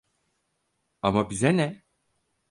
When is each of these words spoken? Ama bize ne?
Ama 1.01 1.29
bize 1.29 1.51
ne? 1.57 1.83